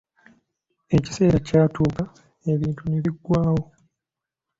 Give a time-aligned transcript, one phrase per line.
[0.95, 2.03] Ekiseera kyatuuka
[2.51, 3.63] ebintu ne biggwawo.